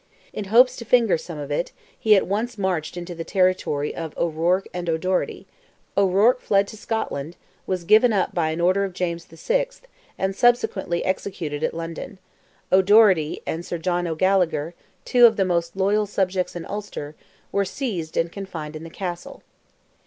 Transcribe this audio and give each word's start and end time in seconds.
"In 0.33 0.45
hopes 0.45 0.75
to 0.77 0.83
finger 0.83 1.15
some 1.15 1.37
of 1.37 1.51
it," 1.51 1.73
he 1.95 2.15
at 2.15 2.25
once 2.25 2.57
marched 2.57 2.97
into 2.97 3.13
the 3.13 3.23
territory 3.23 3.93
of 3.93 4.17
O'Ruarc 4.17 4.65
and 4.73 4.89
O'Doherty; 4.89 5.45
O'Ruarc 5.95 6.41
fled 6.41 6.67
to 6.69 6.75
Scotland, 6.75 7.35
was 7.67 7.83
given 7.83 8.11
up 8.11 8.33
by 8.33 8.57
order 8.57 8.83
of 8.83 8.93
James 8.93 9.25
VI., 9.25 9.67
and 10.17 10.35
subsequently 10.35 11.05
executed 11.05 11.63
at 11.63 11.75
London; 11.75 12.17
O'Doherty 12.71 13.43
and 13.45 13.63
Sir 13.63 13.77
John 13.77 14.07
O'Gallagher, 14.07 14.73
"two 15.05 15.27
of 15.27 15.35
the 15.35 15.45
most 15.45 15.75
loyal 15.77 16.07
subjects 16.07 16.55
in 16.55 16.65
Ulster," 16.65 17.13
were 17.51 17.63
seized 17.63 18.17
and 18.17 18.31
confined 18.31 18.75
in 18.75 18.81
the 18.83 18.89
Castle. 18.89 19.43